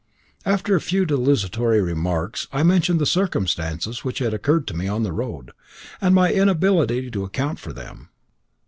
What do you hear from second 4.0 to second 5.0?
which had occurred to me